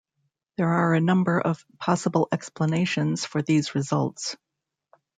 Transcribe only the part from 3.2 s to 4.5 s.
for these results.